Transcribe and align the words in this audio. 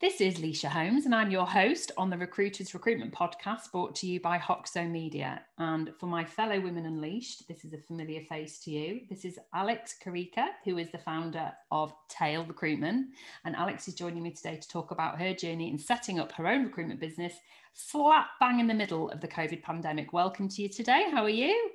This 0.00 0.20
is 0.20 0.38
Lysha 0.38 0.68
Holmes, 0.68 1.06
and 1.06 1.14
I'm 1.14 1.30
your 1.30 1.46
host 1.46 1.92
on 1.96 2.10
the 2.10 2.18
Recruiters 2.18 2.74
Recruitment 2.74 3.14
Podcast 3.14 3.70
brought 3.70 3.94
to 3.96 4.08
you 4.08 4.18
by 4.18 4.38
Hoxo 4.38 4.90
Media. 4.90 5.40
And 5.58 5.92
for 6.00 6.06
my 6.06 6.24
fellow 6.24 6.60
women 6.60 6.84
unleashed, 6.84 7.46
this 7.46 7.64
is 7.64 7.72
a 7.72 7.78
familiar 7.78 8.20
face 8.22 8.58
to 8.64 8.72
you. 8.72 9.02
This 9.08 9.24
is 9.24 9.38
Alex 9.54 9.94
Chirica, 10.04 10.48
who 10.64 10.78
is 10.78 10.90
the 10.90 10.98
founder 10.98 11.52
of 11.70 11.94
Tale 12.08 12.44
Recruitment. 12.44 13.06
And 13.44 13.54
Alex 13.54 13.86
is 13.86 13.94
joining 13.94 14.24
me 14.24 14.32
today 14.32 14.56
to 14.56 14.68
talk 14.68 14.90
about 14.90 15.20
her 15.20 15.32
journey 15.32 15.70
in 15.70 15.78
setting 15.78 16.18
up 16.18 16.32
her 16.32 16.48
own 16.48 16.64
recruitment 16.64 16.98
business, 16.98 17.32
slap 17.72 18.30
bang 18.40 18.58
in 18.58 18.66
the 18.66 18.74
middle 18.74 19.10
of 19.10 19.20
the 19.20 19.28
COVID 19.28 19.62
pandemic. 19.62 20.12
Welcome 20.12 20.48
to 20.48 20.62
you 20.62 20.68
today. 20.68 21.06
How 21.12 21.22
are 21.22 21.30
you? 21.30 21.70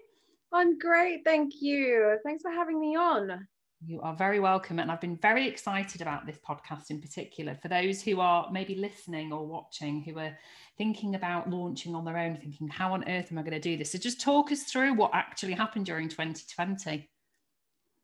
I'm 0.52 0.78
great. 0.78 1.24
Thank 1.24 1.62
you. 1.62 2.18
Thanks 2.26 2.44
for 2.44 2.52
having 2.52 2.82
me 2.82 2.98
on. 2.98 3.48
You 3.86 4.02
are 4.02 4.14
very 4.14 4.42
welcome. 4.42 4.80
And 4.80 4.92
I've 4.92 5.00
been 5.00 5.18
very 5.18 5.48
excited 5.48 6.02
about 6.02 6.26
this 6.26 6.38
podcast 6.38 6.90
in 6.90 7.00
particular. 7.00 7.56
For 7.56 7.70
those 7.70 8.02
who 8.02 8.20
are 8.20 8.50
maybe 8.52 8.76
listening 8.76 9.32
or 9.32 9.46
watching 9.46 10.02
who 10.02 10.20
are 10.20 10.38
thinking 10.78 11.16
about 11.16 11.50
launching 11.50 11.96
on 11.96 12.04
their 12.04 12.18
own, 12.18 12.36
thinking, 12.36 12.68
how 12.68 12.94
on 12.94 13.08
earth 13.10 13.32
am 13.32 13.38
I 13.38 13.42
going 13.42 13.54
to 13.54 13.60
do 13.60 13.78
this? 13.78 13.94
So 13.94 13.98
just 13.98 14.20
talk 14.20 14.52
us 14.52 14.64
through 14.64 14.96
what 14.96 15.12
actually 15.14 15.54
happened 15.54 15.86
during 15.86 16.10
2020. 16.10 17.10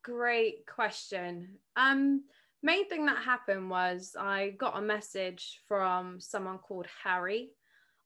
Great 0.02 0.66
question. 0.66 1.58
Um, 1.76 2.24
main 2.64 2.88
thing 2.88 3.06
that 3.08 3.22
happened 3.24 3.70
was 3.70 4.16
I 4.18 4.52
got 4.52 4.78
a 4.78 4.82
message 4.82 5.60
from 5.68 6.22
someone 6.22 6.58
called 6.60 6.88
Harry 7.04 7.50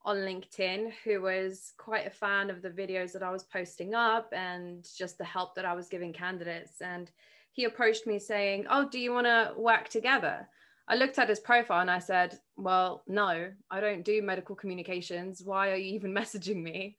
on 0.05 0.17
LinkedIn 0.17 0.91
who 1.03 1.21
was 1.21 1.73
quite 1.77 2.07
a 2.07 2.11
fan 2.11 2.49
of 2.49 2.63
the 2.63 2.69
videos 2.69 3.11
that 3.11 3.21
I 3.21 3.29
was 3.29 3.43
posting 3.43 3.93
up 3.93 4.29
and 4.33 4.87
just 4.97 5.19
the 5.19 5.25
help 5.25 5.53
that 5.55 5.65
I 5.65 5.75
was 5.75 5.87
giving 5.87 6.13
candidates. 6.13 6.81
And 6.81 7.11
he 7.51 7.65
approached 7.65 8.07
me 8.07 8.19
saying, 8.19 8.65
Oh, 8.69 8.87
do 8.89 8.99
you 8.99 9.11
want 9.11 9.27
to 9.27 9.53
work 9.57 9.89
together? 9.89 10.47
I 10.87 10.95
looked 10.95 11.19
at 11.19 11.29
his 11.29 11.39
profile 11.39 11.81
and 11.81 11.91
I 11.91 11.99
said, 11.99 12.39
Well, 12.57 13.03
no, 13.07 13.51
I 13.69 13.79
don't 13.79 14.03
do 14.03 14.21
medical 14.21 14.55
communications. 14.55 15.41
Why 15.43 15.71
are 15.71 15.75
you 15.75 15.93
even 15.95 16.13
messaging 16.13 16.61
me? 16.61 16.97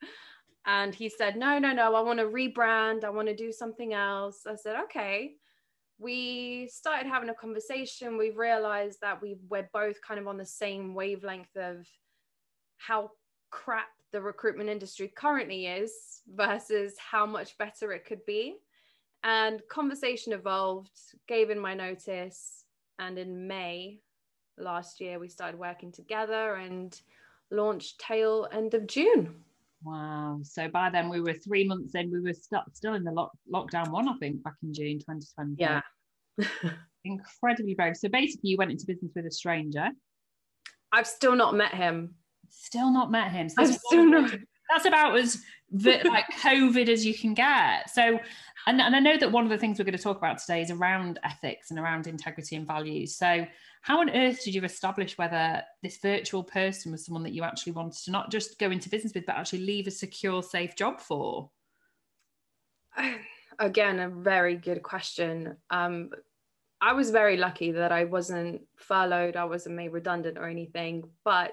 And 0.67 0.95
he 0.95 1.09
said, 1.09 1.37
No, 1.37 1.59
no, 1.59 1.73
no, 1.73 1.95
I 1.95 2.01
want 2.01 2.19
to 2.19 2.27
rebrand. 2.27 3.05
I 3.05 3.11
want 3.11 3.29
to 3.29 3.37
do 3.37 3.53
something 3.53 3.93
else. 3.93 4.43
I 4.47 4.55
said, 4.55 4.77
Okay. 4.85 5.35
We 5.99 6.71
started 6.73 7.07
having 7.07 7.29
a 7.29 7.35
conversation. 7.35 8.17
We 8.17 8.31
realized 8.31 9.01
that 9.03 9.21
we 9.21 9.37
we're 9.51 9.69
both 9.71 10.01
kind 10.01 10.19
of 10.19 10.29
on 10.29 10.39
the 10.39 10.47
same 10.47 10.95
wavelength 10.95 11.55
of 11.57 11.87
how 12.79 13.11
crap 13.51 13.89
the 14.13 14.21
recruitment 14.21 14.71
industry 14.71 15.13
currently 15.15 15.67
is 15.67 15.93
versus 16.27 16.95
how 16.99 17.27
much 17.27 17.59
better 17.59 17.93
it 17.93 18.07
could 18.07 18.25
be. 18.27 18.57
And 19.23 19.61
conversation 19.69 20.33
evolved, 20.33 20.99
gave 21.29 21.51
in 21.51 21.59
my 21.59 21.75
notice, 21.75 22.65
and 22.99 23.19
in 23.19 23.47
May 23.47 24.01
last 24.57 25.01
year, 25.01 25.19
we 25.19 25.29
started 25.29 25.59
working 25.59 25.93
together 25.93 26.55
and 26.55 26.99
launched 27.51 28.01
Tale 28.01 28.49
end 28.53 28.75
of 28.75 28.87
June. 28.87 29.35
Wow. 29.83 30.41
So 30.43 30.69
by 30.69 30.91
then 30.91 31.09
we 31.09 31.21
were 31.21 31.33
three 31.33 31.67
months 31.67 31.95
in, 31.95 32.11
we 32.11 32.21
were 32.21 32.35
st- 32.35 32.75
still 32.75 32.95
in 32.95 33.05
the 33.05 33.13
lock- 33.13 33.37
lockdown 33.53 33.91
one, 33.91 34.09
I 34.09 34.15
think, 34.19 34.43
back 34.43 34.55
in 34.63 34.73
June 34.75 34.99
2020. 34.99 35.57
Yeah. 35.59 35.81
Incredibly 37.05 37.75
brave. 37.75 37.97
So 37.97 38.09
basically, 38.09 38.51
you 38.51 38.57
went 38.59 38.71
into 38.71 38.87
business 38.87 39.13
with 39.17 39.27
a 39.27 39.31
stranger. 39.31 39.89
I've 40.93 41.07
still 41.07 41.35
not 41.35 41.55
met 41.55 41.75
him. 41.75 42.15
Still 42.51 42.93
not 42.93 43.11
met 43.11 43.31
him. 43.31 43.49
So 43.49 43.63
I've 43.63 43.75
still 43.75 44.07
not 44.07 44.31
that's 44.71 44.87
about 44.87 45.17
as 45.17 45.43
like 45.73 46.27
COVID 46.43 46.89
as 46.89 47.07
you 47.07 47.15
can 47.15 47.35
get. 47.35 47.91
So, 47.91 48.19
and, 48.67 48.81
and 48.81 48.95
I 48.95 49.01
know 49.01 49.17
that 49.17 49.33
one 49.33 49.45
of 49.45 49.51
the 49.51 49.59
things 49.59 49.79
we're 49.79 49.85
going 49.85 49.97
to 49.97 50.03
talk 50.03 50.19
about 50.19 50.39
today 50.39 50.63
is 50.63 50.71
around 50.71 51.19
ethics 51.25 51.71
and 51.71 51.79
around 51.79 52.07
integrity 52.07 52.57
and 52.57 52.67
values. 52.67 53.17
So, 53.17 53.47
how 53.83 54.01
on 54.01 54.11
earth 54.11 54.45
did 54.45 54.55
you 54.55 54.63
establish 54.63 55.17
whether 55.17 55.63
this 55.83 55.99
virtual 55.99 56.43
person 56.43 56.93
was 56.93 57.05
someone 57.05 57.23
that 57.23 57.33
you 57.33 57.45
actually 57.45 57.73
wanted 57.73 58.03
to 58.05 58.11
not 58.11 58.31
just 58.31 58.59
go 58.59 58.71
into 58.71 58.91
business 58.91 59.15
with, 59.15 59.25
but 59.25 59.37
actually 59.37 59.61
leave 59.61 59.87
a 59.87 59.91
secure, 59.91 60.43
safe 60.43 60.77
job 60.77 61.01
for? 61.01 61.51
Again, 63.59 64.01
a 64.01 64.09
very 64.09 64.57
good 64.57 64.83
question. 64.83 65.57
Um, 65.71 66.11
I 66.81 66.95
was 66.95 67.11
very 67.11 67.37
lucky 67.37 67.73
that 67.73 67.93
I 67.93 68.05
wasn't 68.05 68.63
furloughed, 68.77 69.37
I 69.37 69.45
wasn't 69.45 69.77
made 69.77 69.93
redundant 69.93 70.39
or 70.39 70.47
anything, 70.47 71.05
but 71.25 71.53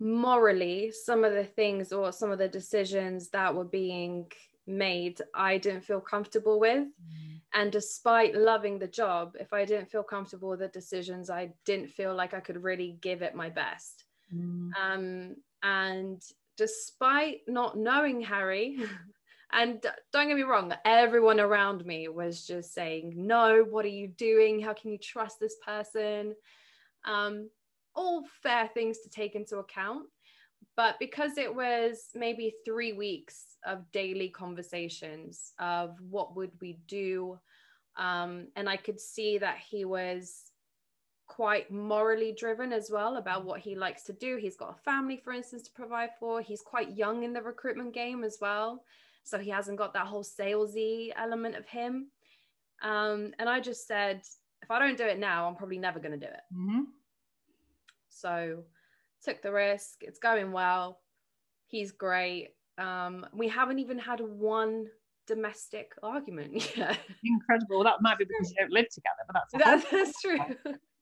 morally 0.00 0.92
some 0.92 1.24
of 1.24 1.32
the 1.32 1.44
things 1.44 1.92
or 1.92 2.12
some 2.12 2.30
of 2.30 2.38
the 2.38 2.48
decisions 2.48 3.30
that 3.30 3.54
were 3.54 3.64
being 3.64 4.30
made 4.68 5.20
I 5.34 5.58
didn't 5.58 5.84
feel 5.84 6.00
comfortable 6.00 6.60
with. 6.60 6.84
Mm. 6.84 7.40
And 7.54 7.72
despite 7.72 8.36
loving 8.36 8.78
the 8.78 8.86
job, 8.86 9.34
if 9.40 9.52
I 9.52 9.64
didn't 9.64 9.90
feel 9.90 10.02
comfortable 10.02 10.50
with 10.50 10.60
the 10.60 10.68
decisions, 10.68 11.30
I 11.30 11.52
didn't 11.64 11.88
feel 11.88 12.14
like 12.14 12.34
I 12.34 12.40
could 12.40 12.62
really 12.62 12.98
give 13.00 13.22
it 13.22 13.34
my 13.34 13.48
best. 13.48 14.04
Mm. 14.32 14.70
Um, 14.78 15.36
and 15.62 16.22
despite 16.56 17.40
not 17.48 17.78
knowing 17.78 18.20
Harry, 18.20 18.78
and 19.52 19.84
don't 20.12 20.28
get 20.28 20.36
me 20.36 20.42
wrong, 20.42 20.74
everyone 20.84 21.40
around 21.40 21.86
me 21.86 22.08
was 22.08 22.46
just 22.46 22.74
saying, 22.74 23.14
No, 23.16 23.64
what 23.68 23.86
are 23.86 23.88
you 23.88 24.08
doing? 24.08 24.60
How 24.60 24.74
can 24.74 24.92
you 24.92 24.98
trust 24.98 25.40
this 25.40 25.56
person? 25.64 26.34
Um, 27.06 27.48
all 27.98 28.24
fair 28.42 28.70
things 28.72 29.00
to 29.00 29.10
take 29.10 29.34
into 29.34 29.58
account. 29.58 30.06
But 30.76 30.96
because 31.00 31.38
it 31.38 31.52
was 31.52 32.10
maybe 32.14 32.54
three 32.64 32.92
weeks 32.92 33.56
of 33.66 33.90
daily 33.92 34.28
conversations 34.28 35.52
of 35.58 35.96
what 36.00 36.36
would 36.36 36.52
we 36.60 36.78
do, 36.86 37.38
um, 37.96 38.46
and 38.54 38.68
I 38.68 38.76
could 38.76 39.00
see 39.00 39.38
that 39.38 39.58
he 39.58 39.84
was 39.84 40.44
quite 41.26 41.70
morally 41.70 42.32
driven 42.32 42.72
as 42.72 42.90
well 42.90 43.16
about 43.16 43.44
what 43.44 43.60
he 43.60 43.74
likes 43.74 44.04
to 44.04 44.12
do. 44.12 44.36
He's 44.36 44.56
got 44.56 44.76
a 44.78 44.82
family, 44.82 45.16
for 45.16 45.32
instance, 45.32 45.64
to 45.64 45.72
provide 45.72 46.10
for. 46.20 46.40
He's 46.40 46.62
quite 46.62 46.96
young 46.96 47.24
in 47.24 47.32
the 47.32 47.42
recruitment 47.42 47.92
game 47.92 48.22
as 48.22 48.38
well. 48.40 48.84
So 49.24 49.38
he 49.38 49.50
hasn't 49.50 49.78
got 49.78 49.92
that 49.94 50.06
whole 50.06 50.24
salesy 50.24 51.10
element 51.16 51.56
of 51.56 51.66
him. 51.66 52.10
Um, 52.82 53.32
and 53.40 53.48
I 53.48 53.60
just 53.60 53.86
said, 53.86 54.22
if 54.62 54.70
I 54.70 54.78
don't 54.78 54.96
do 54.96 55.04
it 55.04 55.18
now, 55.18 55.48
I'm 55.48 55.56
probably 55.56 55.78
never 55.78 55.98
going 55.98 56.18
to 56.18 56.26
do 56.26 56.32
it. 56.32 56.40
Mm-hmm. 56.54 56.82
So 58.20 58.64
took 59.24 59.42
the 59.42 59.52
risk. 59.52 59.98
It's 60.02 60.18
going 60.18 60.52
well. 60.52 61.00
He's 61.66 61.92
great. 61.92 62.50
Um, 62.78 63.26
we 63.32 63.48
haven't 63.48 63.80
even 63.80 63.98
had 63.98 64.20
one 64.20 64.86
domestic 65.26 65.92
argument 66.02 66.54
yet. 66.76 66.98
Incredible. 67.24 67.84
That 67.84 67.96
might 68.00 68.18
be 68.18 68.24
because 68.24 68.50
you 68.50 68.56
don't 68.60 68.72
live 68.72 68.86
together, 68.92 69.22
but 69.26 69.42
that's 69.52 69.64
that's, 69.90 69.90
that's 69.90 70.22
true. 70.22 70.38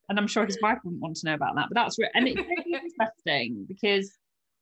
And 0.08 0.18
I'm 0.18 0.26
sure 0.26 0.44
his 0.44 0.58
wife 0.62 0.78
wouldn't 0.84 1.02
want 1.02 1.16
to 1.16 1.26
know 1.26 1.34
about 1.34 1.54
that. 1.56 1.66
But 1.70 1.74
that's 1.74 1.98
re- 1.98 2.10
and 2.14 2.28
it's 2.28 2.40
really 2.40 2.80
interesting 2.98 3.64
because 3.68 4.12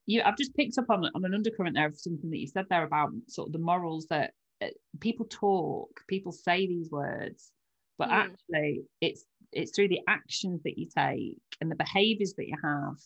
you 0.06 0.22
I've 0.22 0.36
just 0.36 0.54
picked 0.56 0.78
up 0.78 0.90
on 0.90 1.04
on 1.14 1.24
an 1.24 1.34
undercurrent 1.34 1.74
there 1.74 1.86
of 1.86 1.98
something 1.98 2.30
that 2.30 2.38
you 2.38 2.46
said 2.46 2.66
there 2.70 2.84
about 2.84 3.10
sort 3.28 3.48
of 3.48 3.52
the 3.52 3.58
morals 3.58 4.06
that 4.10 4.32
uh, 4.62 4.68
people 5.00 5.26
talk, 5.28 6.00
people 6.08 6.32
say 6.32 6.66
these 6.66 6.90
words, 6.90 7.50
but 7.98 8.08
mm. 8.08 8.12
actually 8.12 8.82
it's 9.00 9.24
it's 9.54 9.74
through 9.74 9.88
the 9.88 10.00
actions 10.08 10.62
that 10.64 10.78
you 10.78 10.86
take 10.96 11.38
and 11.60 11.70
the 11.70 11.76
behaviors 11.76 12.34
that 12.34 12.48
you 12.48 12.56
have 12.62 12.96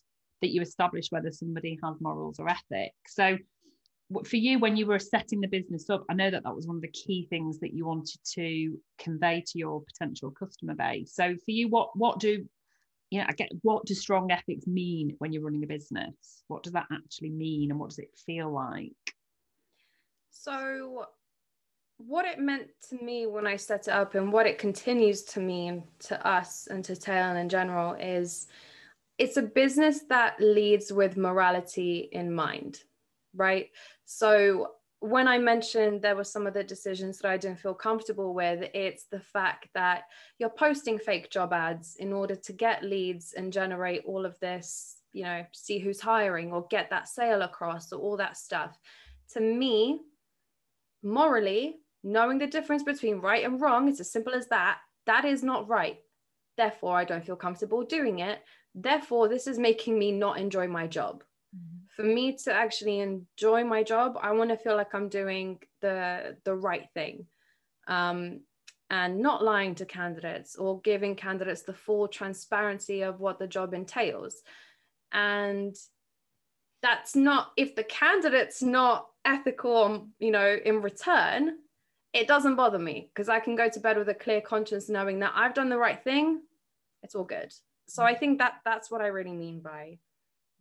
that 0.40 0.50
you 0.50 0.62
establish 0.62 1.10
whether 1.10 1.32
somebody 1.32 1.78
has 1.82 1.96
morals 2.00 2.38
or 2.38 2.48
ethics. 2.48 3.14
So 3.14 3.38
for 4.24 4.36
you 4.36 4.58
when 4.58 4.76
you 4.76 4.86
were 4.86 4.98
setting 4.98 5.40
the 5.40 5.48
business 5.48 5.90
up 5.90 6.02
i 6.08 6.14
know 6.14 6.30
that 6.30 6.42
that 6.42 6.54
was 6.56 6.66
one 6.66 6.76
of 6.76 6.82
the 6.82 6.88
key 6.88 7.26
things 7.28 7.58
that 7.60 7.74
you 7.74 7.84
wanted 7.84 8.18
to 8.24 8.74
convey 8.98 9.44
to 9.46 9.58
your 9.58 9.82
potential 9.82 10.30
customer 10.30 10.74
base. 10.74 11.14
So 11.14 11.34
for 11.34 11.50
you 11.50 11.68
what 11.68 11.90
what 11.94 12.18
do 12.18 12.46
you 13.10 13.18
know 13.18 13.26
i 13.28 13.32
get 13.32 13.50
what 13.62 13.84
does 13.84 14.00
strong 14.00 14.30
ethics 14.30 14.66
mean 14.66 15.14
when 15.18 15.32
you're 15.32 15.42
running 15.42 15.64
a 15.64 15.66
business? 15.66 16.42
What 16.48 16.62
does 16.62 16.72
that 16.72 16.86
actually 16.90 17.30
mean 17.30 17.70
and 17.70 17.78
what 17.78 17.90
does 17.90 17.98
it 17.98 18.10
feel 18.24 18.50
like? 18.52 18.92
So 20.30 21.06
what 21.98 22.24
it 22.24 22.38
meant 22.38 22.68
to 22.88 22.96
me 23.04 23.26
when 23.26 23.46
I 23.46 23.56
set 23.56 23.88
it 23.88 23.92
up 23.92 24.14
and 24.14 24.32
what 24.32 24.46
it 24.46 24.58
continues 24.58 25.22
to 25.24 25.40
mean 25.40 25.82
to 26.00 26.26
us 26.26 26.68
and 26.70 26.84
to 26.84 26.96
Tale 26.96 27.36
in 27.36 27.48
general 27.48 27.94
is 27.94 28.46
it's 29.18 29.36
a 29.36 29.42
business 29.42 30.02
that 30.08 30.40
leads 30.40 30.92
with 30.92 31.16
morality 31.16 32.08
in 32.12 32.32
mind, 32.32 32.80
right? 33.34 33.70
So 34.04 34.74
when 35.00 35.26
I 35.26 35.38
mentioned 35.38 36.00
there 36.00 36.14
were 36.14 36.24
some 36.24 36.46
of 36.46 36.54
the 36.54 36.62
decisions 36.62 37.18
that 37.18 37.30
I 37.30 37.36
didn't 37.36 37.58
feel 37.58 37.74
comfortable 37.74 38.32
with, 38.32 38.70
it's 38.74 39.06
the 39.10 39.20
fact 39.20 39.68
that 39.74 40.04
you're 40.38 40.50
posting 40.50 40.98
fake 40.98 41.30
job 41.30 41.52
ads 41.52 41.96
in 41.96 42.12
order 42.12 42.36
to 42.36 42.52
get 42.52 42.84
leads 42.84 43.32
and 43.32 43.52
generate 43.52 44.02
all 44.06 44.24
of 44.24 44.38
this, 44.38 44.98
you 45.12 45.24
know, 45.24 45.44
see 45.52 45.80
who's 45.80 46.00
hiring 46.00 46.52
or 46.52 46.66
get 46.70 46.90
that 46.90 47.08
sale 47.08 47.42
across 47.42 47.92
or 47.92 48.00
all 48.00 48.16
that 48.16 48.36
stuff. 48.36 48.78
To 49.32 49.40
me, 49.40 50.00
morally, 51.02 51.76
knowing 52.08 52.38
the 52.38 52.46
difference 52.46 52.82
between 52.82 53.20
right 53.20 53.44
and 53.44 53.60
wrong, 53.60 53.88
it's 53.88 54.00
as 54.00 54.10
simple 54.10 54.34
as 54.34 54.48
that. 54.48 54.78
That 55.06 55.24
is 55.24 55.42
not 55.42 55.68
right. 55.68 55.98
Therefore, 56.56 56.96
I 56.96 57.04
don't 57.04 57.24
feel 57.24 57.36
comfortable 57.36 57.84
doing 57.84 58.18
it. 58.20 58.40
Therefore, 58.74 59.28
this 59.28 59.46
is 59.46 59.58
making 59.58 59.98
me 59.98 60.10
not 60.12 60.38
enjoy 60.38 60.68
my 60.68 60.86
job. 60.86 61.22
Mm-hmm. 61.56 61.84
For 61.90 62.02
me 62.02 62.36
to 62.44 62.52
actually 62.52 63.00
enjoy 63.00 63.64
my 63.64 63.82
job, 63.82 64.18
I 64.20 64.32
want 64.32 64.50
to 64.50 64.56
feel 64.56 64.76
like 64.76 64.94
I'm 64.94 65.08
doing 65.08 65.60
the 65.80 66.36
the 66.44 66.54
right 66.54 66.88
thing. 66.94 67.26
Um, 67.86 68.40
and 68.90 69.20
not 69.20 69.44
lying 69.44 69.74
to 69.74 69.84
candidates 69.84 70.56
or 70.56 70.80
giving 70.80 71.14
candidates 71.14 71.62
the 71.62 71.74
full 71.74 72.08
transparency 72.08 73.02
of 73.02 73.20
what 73.20 73.38
the 73.38 73.46
job 73.46 73.74
entails. 73.74 74.36
And 75.12 75.76
that's 76.82 77.14
not 77.14 77.52
if 77.56 77.74
the 77.74 77.84
candidate's 77.84 78.62
not 78.62 79.06
ethical, 79.24 80.08
you 80.18 80.30
know, 80.30 80.56
in 80.64 80.80
return, 80.80 81.56
it 82.12 82.26
doesn't 82.26 82.56
bother 82.56 82.78
me 82.78 83.10
because 83.12 83.28
I 83.28 83.40
can 83.40 83.54
go 83.54 83.68
to 83.68 83.80
bed 83.80 83.98
with 83.98 84.08
a 84.08 84.14
clear 84.14 84.40
conscience 84.40 84.88
knowing 84.88 85.18
that 85.20 85.32
I've 85.34 85.54
done 85.54 85.68
the 85.68 85.78
right 85.78 86.02
thing. 86.02 86.42
It's 87.02 87.14
all 87.14 87.24
good. 87.24 87.52
So 87.86 88.02
I 88.02 88.14
think 88.14 88.38
that 88.38 88.54
that's 88.64 88.90
what 88.90 89.00
I 89.00 89.06
really 89.06 89.32
mean 89.32 89.60
by 89.60 89.98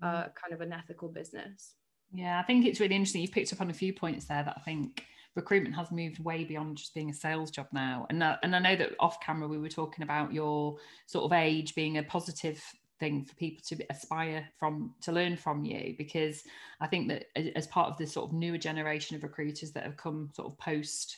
uh, 0.02 0.24
mm. 0.24 0.36
kind 0.36 0.54
of 0.54 0.62
an 0.62 0.74
ethical 0.74 1.10
business. 1.10 1.74
Yeah, 2.14 2.40
I 2.40 2.44
think 2.44 2.66
it's 2.66 2.80
really 2.80 2.96
interesting. 2.96 3.22
You've 3.22 3.32
picked 3.32 3.52
up 3.52 3.62
on 3.62 3.70
a 3.70 3.74
few 3.74 3.94
points 3.94 4.26
there 4.26 4.44
that 4.44 4.56
I 4.58 4.62
think 4.62 5.04
recruitment 5.36 5.76
has 5.76 5.92
moved 5.92 6.20
way 6.20 6.44
beyond 6.44 6.78
just 6.78 6.94
being 6.94 7.10
a 7.10 7.14
sales 7.14 7.52
job 7.52 7.68
now. 7.72 8.08
And 8.10 8.24
uh, 8.24 8.38
and 8.44 8.56
I 8.56 8.60
know 8.60 8.76
that 8.76 8.96
off 9.00 9.22
camera 9.22 9.48
we 9.48 9.58
were 9.58 9.70
talking 9.70 10.04
about 10.04 10.34
your 10.34 10.78
sort 11.06 11.26
of 11.26 11.34
age 11.34 11.76
being 11.76 11.98
a 11.98 12.04
positive 12.04 12.62
thing 13.00 13.24
for 13.24 13.36
people 13.36 13.64
to 13.68 13.86
aspire 13.90 14.48
from 14.58 14.94
to 15.02 15.12
learn 15.12 15.38
from 15.38 15.64
you 15.64 15.94
because 15.98 16.44
I 16.82 16.88
think 16.88 17.10
that 17.10 17.26
as 17.56 17.68
part 17.68 17.92
of 17.92 17.98
this 17.98 18.14
sort 18.14 18.30
of 18.30 18.34
newer 18.34 18.58
generation 18.58 19.16
of 19.16 19.24
recruiters 19.24 19.72
that 19.74 19.84
have 19.84 19.98
come 19.98 20.32
sort 20.34 20.48
of 20.48 20.58
post 20.58 21.18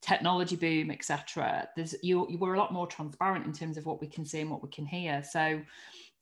technology 0.00 0.54
boom 0.54 0.90
etc 0.90 1.68
there's 1.76 1.94
you 2.02 2.26
you 2.28 2.38
were 2.38 2.54
a 2.54 2.58
lot 2.58 2.72
more 2.72 2.86
transparent 2.86 3.46
in 3.46 3.52
terms 3.52 3.76
of 3.76 3.86
what 3.86 4.00
we 4.00 4.06
can 4.06 4.24
see 4.24 4.40
and 4.40 4.50
what 4.50 4.62
we 4.62 4.68
can 4.68 4.86
hear. 4.86 5.22
So 5.22 5.60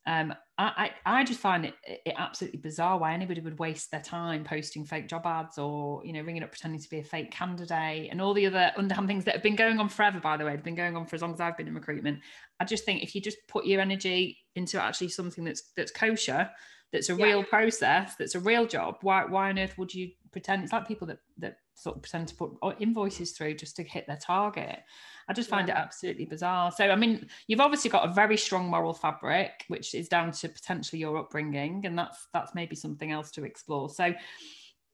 um, 0.09 0.33
I, 0.57 0.93
I, 1.05 1.21
I 1.21 1.25
just 1.25 1.41
find 1.41 1.65
it, 1.65 1.75
it 1.85 2.15
absolutely 2.17 2.61
bizarre 2.61 2.97
why 2.97 3.13
anybody 3.13 3.41
would 3.41 3.59
waste 3.59 3.91
their 3.91 4.01
time 4.01 4.45
posting 4.45 4.85
fake 4.85 5.09
job 5.09 5.27
ads 5.27 5.59
or 5.59 6.05
you 6.05 6.13
know 6.13 6.21
ringing 6.23 6.45
up 6.45 6.53
pretending 6.53 6.81
to 6.81 6.89
be 6.89 7.01
a 7.01 7.05
fake 7.05 7.33
candidate 7.33 8.09
and 8.11 8.21
all 8.21 8.33
the 8.33 8.47
other 8.47 8.71
underhand 8.77 9.09
things 9.09 9.25
that 9.25 9.35
have 9.35 9.43
been 9.43 9.57
going 9.57 9.81
on 9.81 9.89
forever 9.89 10.21
by 10.21 10.37
the 10.37 10.45
way 10.45 10.53
they've 10.53 10.63
been 10.63 10.77
going 10.77 10.97
on 10.97 11.07
for 11.07 11.17
as 11.17 11.23
long 11.23 11.33
as 11.33 11.41
I've 11.41 11.57
been 11.57 11.67
in 11.67 11.75
recruitment. 11.75 12.21
I 12.61 12.65
just 12.65 12.85
think 12.85 13.03
if 13.03 13.15
you 13.15 13.21
just 13.21 13.39
put 13.49 13.67
your 13.67 13.81
energy 13.81 14.39
into 14.55 14.81
actually 14.81 15.09
something 15.09 15.45
that's 15.45 15.73
that's 15.77 15.91
kosher 15.91 16.49
that's 16.93 17.11
a 17.11 17.17
yeah. 17.17 17.25
real 17.25 17.43
process 17.43 18.15
that's 18.17 18.37
a 18.37 18.41
real 18.41 18.65
job 18.65 18.99
why 19.03 19.25
why 19.25 19.49
on 19.49 19.59
earth 19.59 19.77
would 19.77 19.93
you 19.93 20.11
pretend? 20.31 20.63
It's 20.63 20.73
like 20.73 20.87
people 20.87 21.09
that 21.09 21.19
that 21.39 21.57
sort 21.77 21.97
of 21.97 22.03
pretend 22.03 22.27
to 22.29 22.35
put 22.35 22.53
oh, 22.63 22.73
invoices 22.81 23.33
through 23.33 23.55
just 23.55 23.77
to 23.77 23.85
hit 23.85 24.07
their 24.07 24.19
target. 24.21 24.81
I 25.29 25.33
just 25.33 25.51
find 25.51 25.69
yeah. 25.69 25.79
it 25.79 25.83
absolutely 25.83 26.25
bizarre. 26.25 26.73
So, 26.73 26.89
I 26.89 26.97
mean, 26.97 27.29
you've 27.47 27.61
obviously 27.61 27.91
got 27.91 28.09
a 28.09 28.13
very 28.13 28.37
strong 28.37 28.69
moral 28.69 28.95
fabric, 28.95 29.65
which 29.69 29.95
is 29.95 30.09
down 30.09 30.33
to 30.33 30.49
potentially 30.49 31.01
your 31.01 31.17
upbringing, 31.19 31.85
and 31.85 31.99
that's 31.99 32.29
that's 32.33 32.55
maybe 32.55 32.77
something 32.77 33.13
else 33.13 33.31
to 33.33 33.45
explore. 33.45 33.91
So, 33.91 34.15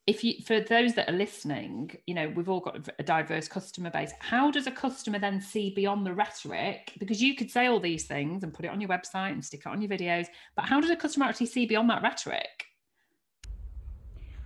if 0.08 0.24
you 0.24 0.34
for 0.44 0.58
those 0.58 0.94
that 0.94 1.08
are 1.08 1.16
listening, 1.16 1.96
you 2.06 2.14
know, 2.14 2.32
we've 2.34 2.48
all 2.48 2.60
got 2.60 2.88
a 2.98 3.02
diverse 3.04 3.46
customer 3.46 3.90
base. 3.90 4.12
How 4.18 4.50
does 4.50 4.66
a 4.66 4.72
customer 4.72 5.20
then 5.20 5.40
see 5.40 5.70
beyond 5.70 6.04
the 6.04 6.14
rhetoric? 6.14 6.92
Because 6.98 7.22
you 7.22 7.36
could 7.36 7.50
say 7.50 7.66
all 7.66 7.78
these 7.78 8.06
things 8.06 8.42
and 8.42 8.52
put 8.52 8.64
it 8.64 8.72
on 8.72 8.80
your 8.80 8.90
website 8.90 9.32
and 9.32 9.44
stick 9.44 9.60
it 9.60 9.68
on 9.68 9.80
your 9.80 9.90
videos, 9.90 10.26
but 10.56 10.64
how 10.64 10.80
does 10.80 10.90
a 10.90 10.96
customer 10.96 11.26
actually 11.26 11.46
see 11.46 11.66
beyond 11.66 11.88
that 11.90 12.02
rhetoric? 12.02 12.71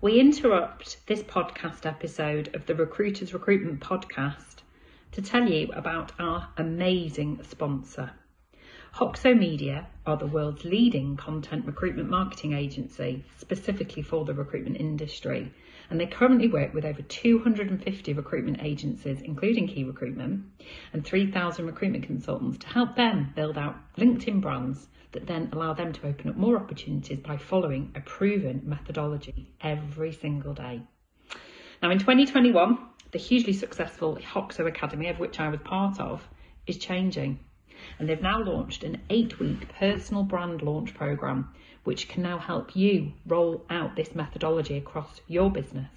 We 0.07 0.21
interrupt 0.21 1.05
this 1.09 1.25
podcast 1.25 1.85
episode 1.85 2.55
of 2.55 2.67
the 2.67 2.77
Recruiters 2.77 3.35
Recruitment 3.35 3.81
Podcast 3.81 4.59
to 5.11 5.21
tell 5.21 5.51
you 5.51 5.73
about 5.73 6.13
our 6.21 6.49
amazing 6.57 7.43
sponsor. 7.43 8.13
Hoxo 8.95 9.37
Media 9.37 9.89
are 10.07 10.17
the 10.17 10.29
world's 10.29 10.65
leading 10.65 11.17
content 11.17 11.67
recruitment 11.67 12.09
marketing 12.09 12.53
agency, 12.53 13.25
specifically 13.37 14.03
for 14.05 14.25
the 14.25 14.33
recruitment 14.33 14.77
industry, 14.77 15.53
and 15.91 16.01
they 16.01 16.07
currently 16.07 16.49
work 16.49 16.75
with 16.75 16.85
over 16.85 17.03
250 17.03 18.13
recruitment 18.13 18.59
agencies, 18.63 19.21
including 19.23 19.69
Qui 19.69 19.85
Recruitment, 19.85 20.45
and 20.93 21.05
3,000 21.05 21.67
recruitment 21.67 22.05
consultants 22.05 22.59
to 22.59 22.67
help 22.67 22.97
them 22.97 23.33
build 23.35 23.57
out 23.57 23.77
LinkedIn 23.97 24.41
brands 24.41 24.89
that 25.13 25.27
then 25.27 25.49
allow 25.53 25.73
them 25.73 25.93
to 25.93 26.07
open 26.07 26.29
up 26.29 26.37
more 26.37 26.57
opportunities 26.57 27.21
by 27.21 27.37
following 27.37 27.93
a 27.95 28.01
proven 28.01 28.63
methodology 28.65 29.51
every 29.61 30.13
single 30.13 30.53
day. 30.53 30.83
Now, 31.83 31.91
in 31.91 31.99
2021, 31.99 32.79
the 33.13 33.19
hugely 33.19 33.53
successful 33.53 34.17
Hoxo 34.17 34.67
Academy, 34.67 35.09
of 35.09 35.19
which 35.19 35.41
I 35.41 35.49
was 35.49 35.61
part 35.61 36.01
of, 36.01 36.27
is 36.67 36.79
changing. 36.79 37.39
And 37.99 38.09
they've 38.09 38.21
now 38.21 38.43
launched 38.43 38.85
an 38.85 39.03
eight 39.11 39.39
week 39.39 39.69
personal 39.79 40.23
brand 40.23 40.63
launch 40.63 40.95
program, 40.95 41.49
which 41.85 42.09
can 42.09 42.23
now 42.23 42.39
help 42.39 42.75
you 42.75 43.13
roll 43.27 43.65
out 43.71 43.97
this 43.97 44.15
methodology 44.15 44.77
across 44.77 45.21
your 45.29 45.51
business. 45.51 45.91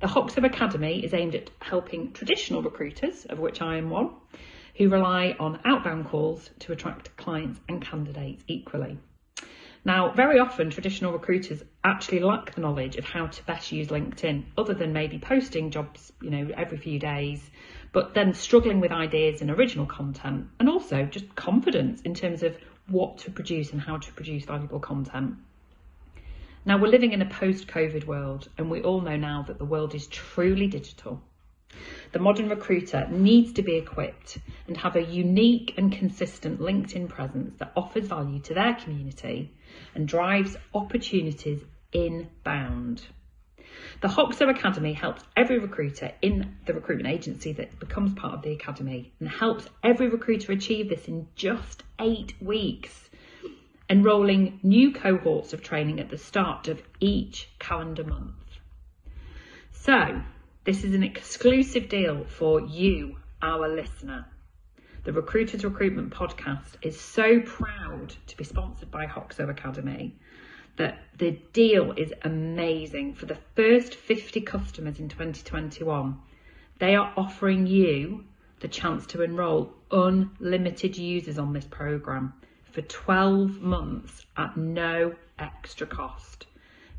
The 0.00 0.06
Hoxo 0.06 0.44
Academy 0.44 1.04
is 1.04 1.12
aimed 1.12 1.34
at 1.34 1.50
helping 1.60 2.12
traditional 2.12 2.62
recruiters, 2.62 3.24
of 3.24 3.38
which 3.40 3.60
I 3.60 3.78
am 3.78 3.90
one, 3.90 4.10
who 4.76 4.88
rely 4.88 5.34
on 5.40 5.60
outbound 5.64 6.06
calls 6.06 6.50
to 6.60 6.72
attract 6.72 7.16
clients 7.16 7.60
and 7.68 7.82
candidates 7.82 8.44
equally. 8.46 8.98
Now, 9.88 10.10
very 10.10 10.38
often 10.38 10.68
traditional 10.68 11.14
recruiters 11.14 11.62
actually 11.82 12.20
lack 12.20 12.54
the 12.54 12.60
knowledge 12.60 12.96
of 12.96 13.06
how 13.06 13.26
to 13.26 13.46
best 13.46 13.72
use 13.72 13.88
LinkedIn, 13.88 14.44
other 14.58 14.74
than 14.74 14.92
maybe 14.92 15.18
posting 15.18 15.70
jobs, 15.70 16.12
you 16.20 16.28
know, 16.28 16.50
every 16.54 16.76
few 16.76 16.98
days, 16.98 17.50
but 17.90 18.12
then 18.12 18.34
struggling 18.34 18.80
with 18.80 18.92
ideas 18.92 19.40
and 19.40 19.50
original 19.50 19.86
content, 19.86 20.48
and 20.60 20.68
also 20.68 21.06
just 21.06 21.34
confidence 21.34 22.02
in 22.02 22.12
terms 22.12 22.42
of 22.42 22.54
what 22.88 23.16
to 23.20 23.30
produce 23.30 23.72
and 23.72 23.80
how 23.80 23.96
to 23.96 24.12
produce 24.12 24.44
valuable 24.44 24.78
content. 24.78 25.36
Now, 26.66 26.76
we're 26.76 26.88
living 26.88 27.14
in 27.14 27.22
a 27.22 27.30
post 27.30 27.66
COVID 27.66 28.04
world, 28.04 28.50
and 28.58 28.70
we 28.70 28.82
all 28.82 29.00
know 29.00 29.16
now 29.16 29.44
that 29.48 29.56
the 29.56 29.64
world 29.64 29.94
is 29.94 30.06
truly 30.08 30.66
digital. 30.66 31.22
The 32.12 32.18
modern 32.18 32.48
recruiter 32.48 33.06
needs 33.10 33.52
to 33.52 33.62
be 33.62 33.76
equipped 33.76 34.38
and 34.66 34.76
have 34.78 34.96
a 34.96 35.02
unique 35.02 35.74
and 35.76 35.92
consistent 35.92 36.60
LinkedIn 36.60 37.08
presence 37.08 37.54
that 37.58 37.72
offers 37.76 38.06
value 38.06 38.40
to 38.40 38.54
their 38.54 38.74
community 38.74 39.52
and 39.94 40.08
drives 40.08 40.56
opportunities 40.72 41.62
inbound. 41.92 43.02
The 44.00 44.08
Hoxo 44.08 44.48
Academy 44.48 44.94
helps 44.94 45.22
every 45.36 45.58
recruiter 45.58 46.12
in 46.22 46.56
the 46.64 46.72
recruitment 46.72 47.14
agency 47.14 47.52
that 47.52 47.78
becomes 47.78 48.14
part 48.14 48.34
of 48.34 48.42
the 48.42 48.52
academy 48.52 49.12
and 49.20 49.28
helps 49.28 49.68
every 49.82 50.08
recruiter 50.08 50.52
achieve 50.52 50.88
this 50.88 51.06
in 51.06 51.28
just 51.36 51.82
eight 52.00 52.32
weeks, 52.40 53.10
enrolling 53.90 54.60
new 54.62 54.92
cohorts 54.92 55.52
of 55.52 55.62
training 55.62 56.00
at 56.00 56.08
the 56.08 56.16
start 56.16 56.68
of 56.68 56.82
each 57.00 57.50
calendar 57.58 58.04
month. 58.04 58.34
So, 59.72 60.22
this 60.68 60.84
is 60.84 60.92
an 60.92 61.02
exclusive 61.02 61.88
deal 61.88 62.26
for 62.26 62.60
you, 62.60 63.16
our 63.40 63.74
listener. 63.74 64.26
The 65.04 65.14
Recruiters 65.14 65.64
Recruitment 65.64 66.12
Podcast 66.12 66.76
is 66.82 67.00
so 67.00 67.40
proud 67.40 68.12
to 68.26 68.36
be 68.36 68.44
sponsored 68.44 68.90
by 68.90 69.06
Hoxo 69.06 69.48
Academy 69.48 70.14
that 70.76 70.98
the 71.16 71.40
deal 71.54 71.92
is 71.92 72.12
amazing. 72.20 73.14
For 73.14 73.24
the 73.24 73.38
first 73.56 73.94
50 73.94 74.42
customers 74.42 74.98
in 74.98 75.08
2021, 75.08 76.18
they 76.78 76.94
are 76.96 77.14
offering 77.16 77.66
you 77.66 78.26
the 78.60 78.68
chance 78.68 79.06
to 79.06 79.22
enrol 79.22 79.72
unlimited 79.90 80.98
users 80.98 81.38
on 81.38 81.54
this 81.54 81.64
program 81.64 82.34
for 82.72 82.82
12 82.82 83.62
months 83.62 84.26
at 84.36 84.54
no 84.58 85.14
extra 85.38 85.86
cost. 85.86 86.44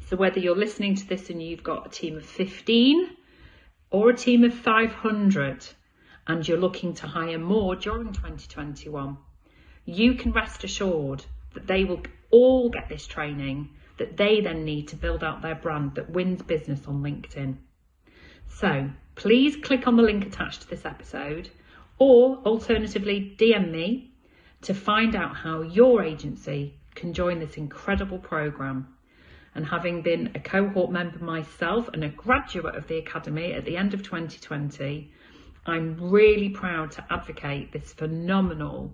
So, 0.08 0.18
whether 0.18 0.40
you're 0.40 0.56
listening 0.56 0.96
to 0.96 1.08
this 1.08 1.30
and 1.30 1.40
you've 1.40 1.62
got 1.62 1.86
a 1.86 1.90
team 1.92 2.18
of 2.18 2.26
15 2.26 3.18
or 3.92 4.10
a 4.10 4.16
team 4.16 4.44
of 4.44 4.54
500 4.54 5.66
and 6.28 6.48
you're 6.48 6.58
looking 6.58 6.94
to 6.94 7.08
hire 7.08 7.40
more 7.40 7.76
during 7.76 8.14
2021, 8.14 9.18
you 9.86 10.14
can 10.14 10.32
rest 10.32 10.64
assured 10.64 11.26
that 11.54 11.68
they 11.68 11.84
will 11.84 12.02
all 12.30 12.70
get 12.70 12.88
this 12.88 13.08
training 13.08 13.70
that 13.98 14.16
they 14.16 14.40
then 14.40 14.64
need 14.64 14.88
to 14.88 14.96
build 14.96 15.24
out 15.24 15.42
their 15.42 15.56
brand 15.56 15.96
that 15.96 16.10
wins 16.10 16.42
business 16.42 16.86
on 16.88 17.02
LinkedIn. 17.02 17.58
So 18.48 18.90
please 19.16 19.56
click 19.56 19.88
on 19.88 19.96
the 19.96 20.04
link 20.04 20.26
attached 20.26 20.62
to 20.62 20.70
this 20.70 20.86
episode 20.86 21.50
or 21.98 22.38
alternatively 22.46 23.36
DM 23.38 23.72
me 23.72 24.12
to 24.62 24.74
find 24.74 25.16
out 25.16 25.36
how 25.36 25.62
your 25.62 26.04
agency 26.04 26.76
can 26.96 27.14
join 27.14 27.40
this 27.40 27.58
incredible 27.58 28.20
program 28.20 28.88
and 29.56 29.66
having 29.66 30.02
been 30.02 30.32
a 30.36 30.40
cohort 30.40 30.92
member 30.92 31.20
myself 31.20 31.90
and 31.94 32.04
a 32.04 32.10
graduate 32.10 32.76
of 32.76 32.88
the 32.88 32.98
Academy 32.98 33.54
at 33.54 33.66
the 33.66 33.78
end 33.78 33.94
of 33.94 34.04
2020, 34.04 35.12
I'm 35.66 36.12
really 36.12 36.50
proud 36.50 36.92
to 36.92 37.06
advocate 37.10 37.72
this 37.72 37.94
phenomenal 37.94 38.94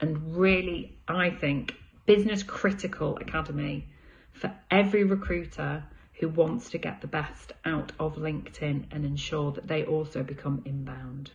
and 0.00 0.36
really, 0.36 0.98
I 1.08 1.30
think, 1.30 1.74
business 2.06 2.42
critical 2.42 3.16
academy 3.16 3.88
for 4.32 4.54
every 4.70 5.04
recruiter 5.04 5.84
who 6.14 6.28
wants 6.28 6.70
to 6.70 6.78
get 6.78 7.00
the 7.00 7.06
best 7.06 7.52
out 7.64 7.92
of 7.98 8.16
LinkedIn 8.16 8.84
and 8.90 9.04
ensure 9.04 9.52
that 9.52 9.66
they 9.66 9.84
also 9.84 10.22
become 10.22 10.62
inbound. 10.64 11.30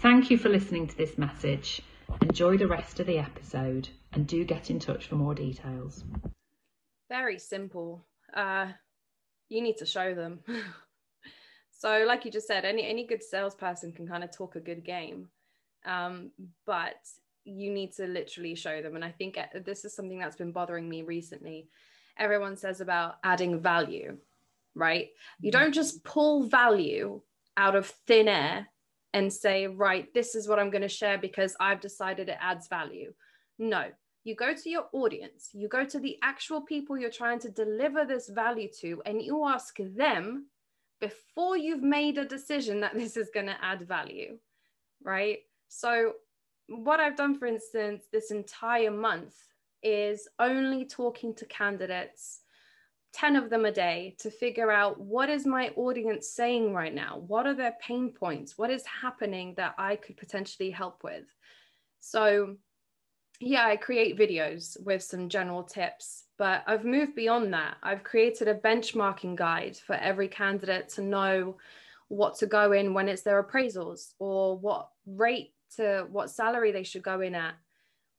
Thank 0.00 0.30
you 0.30 0.38
for 0.38 0.48
listening 0.48 0.86
to 0.86 0.96
this 0.96 1.18
message. 1.18 1.82
Enjoy 2.22 2.56
the 2.56 2.68
rest 2.68 3.00
of 3.00 3.06
the 3.06 3.18
episode 3.18 3.88
and 4.12 4.26
do 4.26 4.44
get 4.44 4.70
in 4.70 4.78
touch 4.78 5.06
for 5.06 5.16
more 5.16 5.34
details 5.34 6.04
very 7.08 7.38
simple. 7.38 8.04
Uh, 8.34 8.68
you 9.48 9.62
need 9.62 9.76
to 9.78 9.86
show 9.86 10.14
them. 10.14 10.40
so, 11.70 12.04
like 12.06 12.24
you 12.24 12.30
just 12.30 12.46
said, 12.46 12.64
any 12.64 12.86
any 12.86 13.06
good 13.06 13.22
salesperson 13.22 13.92
can 13.92 14.06
kind 14.06 14.24
of 14.24 14.30
talk 14.30 14.56
a 14.56 14.60
good 14.60 14.84
game. 14.84 15.28
um, 15.86 16.30
but 16.66 16.96
you 17.46 17.70
need 17.70 17.92
to 17.94 18.06
literally 18.06 18.54
show 18.54 18.82
them 18.82 18.96
and 18.96 19.04
i 19.04 19.10
think 19.10 19.38
uh, 19.38 19.46
this 19.64 19.84
is 19.84 19.94
something 19.94 20.18
that's 20.18 20.36
been 20.36 20.52
bothering 20.52 20.88
me 20.88 21.02
recently 21.02 21.68
everyone 22.18 22.56
says 22.56 22.80
about 22.80 23.16
adding 23.22 23.60
value 23.60 24.16
right 24.74 25.08
you 25.40 25.50
mm-hmm. 25.50 25.62
don't 25.62 25.72
just 25.72 26.02
pull 26.04 26.42
value 26.42 27.20
out 27.56 27.76
of 27.76 27.86
thin 28.06 28.28
air 28.28 28.66
and 29.14 29.32
say 29.32 29.68
right 29.68 30.12
this 30.12 30.34
is 30.34 30.48
what 30.48 30.58
i'm 30.58 30.70
going 30.70 30.82
to 30.82 30.88
share 30.88 31.18
because 31.18 31.56
i've 31.60 31.80
decided 31.80 32.28
it 32.28 32.38
adds 32.40 32.66
value 32.68 33.12
no 33.58 33.84
you 34.26 34.34
go 34.34 34.54
to 34.54 34.68
your 34.68 34.86
audience 34.92 35.50
you 35.52 35.68
go 35.68 35.84
to 35.84 35.98
the 35.98 36.18
actual 36.22 36.60
people 36.60 36.98
you're 36.98 37.10
trying 37.10 37.38
to 37.38 37.50
deliver 37.50 38.04
this 38.04 38.28
value 38.28 38.68
to 38.80 39.02
and 39.06 39.22
you 39.22 39.44
ask 39.46 39.76
them 39.78 40.46
before 41.00 41.56
you've 41.56 41.82
made 41.82 42.18
a 42.18 42.24
decision 42.24 42.80
that 42.80 42.94
this 42.98 43.16
is 43.16 43.30
going 43.32 43.46
to 43.46 43.64
add 43.64 43.86
value 43.86 44.38
right? 45.02 45.38
So 45.68 46.12
what 46.68 47.00
I've 47.00 47.16
done, 47.16 47.38
for 47.38 47.46
instance, 47.46 48.04
this 48.12 48.30
entire 48.30 48.90
month 48.90 49.34
is 49.82 50.28
only 50.38 50.84
talking 50.84 51.34
to 51.36 51.46
candidates 51.46 52.40
10 53.12 53.36
of 53.36 53.48
them 53.48 53.64
a 53.64 53.72
day 53.72 54.14
to 54.18 54.30
figure 54.30 54.70
out 54.70 55.00
what 55.00 55.30
is 55.30 55.46
my 55.46 55.70
audience 55.76 56.28
saying 56.28 56.74
right 56.74 56.94
now? 56.94 57.22
What 57.26 57.46
are 57.46 57.54
their 57.54 57.76
pain 57.80 58.12
points? 58.12 58.58
What 58.58 58.70
is 58.70 58.84
happening 58.84 59.54
that 59.56 59.74
i 59.78 59.96
could 59.96 60.18
potentially 60.18 60.70
help 60.70 61.02
with? 61.02 61.24
So 62.00 62.56
yeah 63.40 63.66
i 63.66 63.76
create 63.76 64.18
videos 64.18 64.82
with 64.84 65.02
some 65.02 65.28
general 65.28 65.62
tips 65.62 66.24
but 66.38 66.62
i've 66.66 66.84
moved 66.84 67.14
beyond 67.14 67.52
that 67.52 67.76
i've 67.82 68.04
created 68.04 68.48
a 68.48 68.54
benchmarking 68.54 69.36
guide 69.36 69.76
for 69.76 69.94
every 69.96 70.28
candidate 70.28 70.88
to 70.88 71.02
know 71.02 71.56
what 72.08 72.36
to 72.38 72.46
go 72.46 72.72
in 72.72 72.94
when 72.94 73.08
it's 73.08 73.22
their 73.22 73.42
appraisals 73.42 74.12
or 74.18 74.56
what 74.56 74.88
rate 75.06 75.52
to 75.76 76.06
what 76.10 76.30
salary 76.30 76.72
they 76.72 76.84
should 76.84 77.02
go 77.02 77.20
in 77.20 77.34
at. 77.34 77.54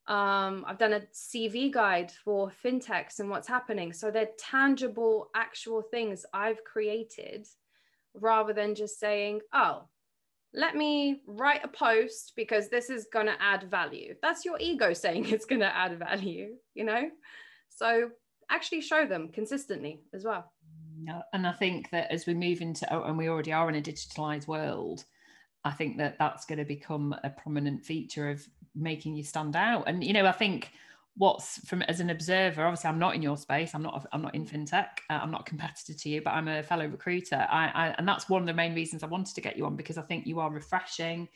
Um, 0.08 0.64
I've 0.66 0.78
done 0.78 0.94
a 0.94 1.02
CV 1.14 1.72
guide 1.72 2.12
for 2.24 2.52
fintechs 2.64 3.20
and 3.20 3.30
what's 3.30 3.48
happening. 3.48 3.92
So 3.92 4.10
they're 4.10 4.30
tangible, 4.38 5.30
actual 5.36 5.82
things 5.82 6.26
I've 6.34 6.64
created 6.64 7.48
rather 8.14 8.54
than 8.54 8.74
just 8.74 9.00
saying, 9.00 9.42
oh, 9.54 9.84
let 10.54 10.76
me 10.76 11.22
write 11.28 11.64
a 11.64 11.68
post 11.68 12.34
because 12.36 12.70
this 12.70 12.90
is 12.90 13.08
going 13.12 13.28
to 13.28 13.42
add 13.42 13.70
value. 13.70 14.16
That's 14.22 14.46
your 14.46 14.58
ego 14.60 14.94
saying 14.94 15.26
it's 15.30 15.46
going 15.46 15.62
to 15.62 15.76
add 15.76 15.98
value, 16.00 16.56
you 16.74 16.84
know? 16.84 17.10
So 17.70 18.10
actually 18.50 18.82
show 18.82 19.06
them 19.06 19.30
consistently 19.30 20.02
as 20.14 20.24
well. 20.24 20.52
And 21.34 21.46
I 21.46 21.54
think 21.54 21.90
that 21.92 22.12
as 22.12 22.26
we 22.26 22.34
move 22.34 22.62
into, 22.62 22.92
oh, 22.94 23.04
and 23.04 23.18
we 23.18 23.30
already 23.30 23.54
are 23.54 23.70
in 23.70 23.76
a 23.76 23.82
digitalized 23.82 24.48
world, 24.48 25.06
I 25.64 25.72
think 25.72 25.98
that 25.98 26.18
that's 26.18 26.46
going 26.46 26.60
to 26.60 26.66
become 26.66 27.16
a 27.24 27.30
prominent 27.30 27.86
feature 27.86 28.30
of 28.30 28.46
making 28.76 29.16
you 29.16 29.24
stand 29.24 29.56
out. 29.56 29.84
And 29.88 30.04
you 30.04 30.14
know, 30.14 30.26
I 30.26 30.32
think 30.32 30.72
what's 31.18 31.60
from 31.68 31.82
as 31.84 32.00
an 32.00 32.10
observer 32.10 32.64
obviously 32.64 32.88
i'm 32.88 33.00
not 33.00 33.16
in 33.16 33.22
your 33.22 33.38
space 33.38 33.74
i'm 33.74 33.82
not 33.82 34.08
i'm 34.12 34.22
not 34.22 34.36
in 34.36 34.46
fintech 34.46 34.88
uh, 35.10 35.14
i'm 35.14 35.32
not 35.32 35.42
a 35.42 35.44
competitor 35.44 35.94
to 35.94 36.10
you 36.10 36.22
but 36.22 36.32
i'm 36.32 36.48
a 36.48 36.62
fellow 36.62 36.86
recruiter. 36.86 37.48
I, 37.50 37.72
I, 37.74 37.96
and 37.98 38.08
that's 38.08 38.30
one 38.30 38.42
of 38.42 38.48
the 38.48 38.54
main 38.54 38.76
reasons 38.76 39.04
i 39.04 39.08
wanted 39.08 39.34
to 39.36 39.42
get 39.42 39.58
you 39.58 39.66
on 39.66 39.76
because 39.76 39.98
i 39.98 40.02
think 40.04 40.28
you 40.28 40.40
are 40.40 40.52
refreshing 40.52 41.28